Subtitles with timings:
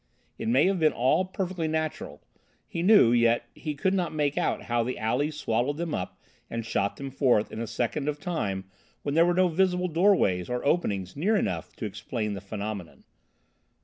[0.39, 2.23] It may have been all perfectly natural,
[2.67, 6.19] he knew, yet he could not make it out how the alleys swallowed them up
[6.49, 8.65] and shot them forth in a second of time
[9.03, 13.03] when there were no visible doorways or openings near enough to explain the phenomenon.